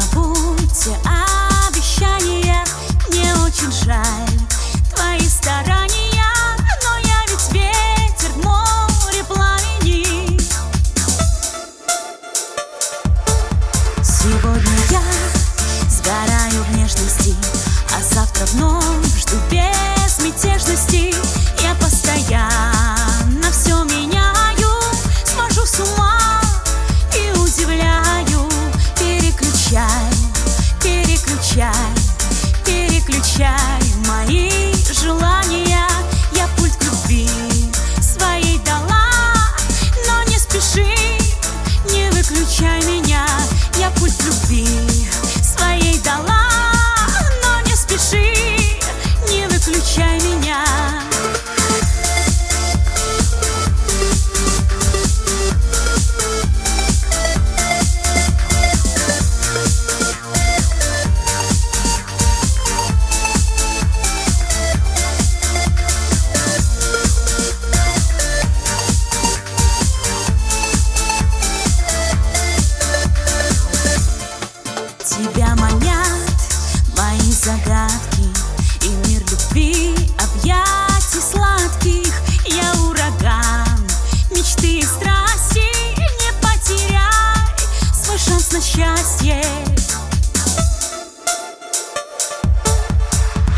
[0.00, 0.96] забудьте
[1.68, 2.64] обещания.
[3.08, 4.38] Мне очень жаль
[4.94, 6.22] твои старания
[6.82, 10.38] Но я ведь ветер море пламени.
[14.02, 15.02] Сегодня я
[15.88, 17.34] сгораю в нежности
[17.96, 18.85] А завтра вновь
[33.36, 33.75] переключай
[88.76, 89.42] счастье.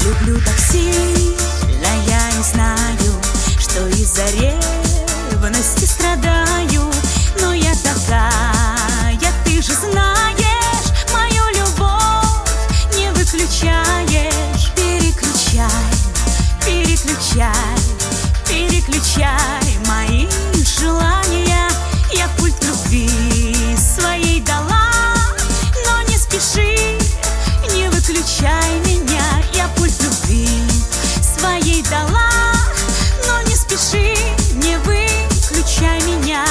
[0.00, 3.12] Люблю так сильно, я и знаю
[3.58, 6.90] Что из-за ревности страдаю.
[7.40, 14.72] Но я такая, ты же знаешь Мою любовь не выключаешь.
[14.76, 15.68] Переключай,
[16.64, 17.52] переключай,
[18.46, 20.28] переключай Мои
[20.78, 20.97] желания
[34.58, 36.44] не выключай меня.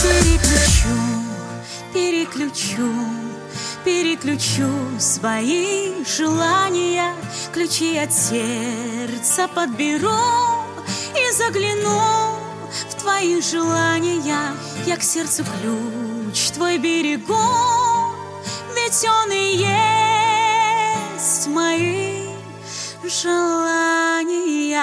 [0.00, 0.96] Переключу,
[1.92, 2.92] переключу,
[3.84, 4.68] Переключу
[4.98, 7.14] свои желания,
[7.52, 10.10] ключи от сердца подберу
[11.14, 12.38] и загляну
[12.90, 14.52] в твои желания.
[14.84, 17.34] Я к сердцу ключ твой берегу,
[18.74, 22.26] ведь он и есть мои
[23.04, 24.82] желания.